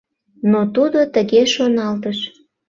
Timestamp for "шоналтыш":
1.53-2.19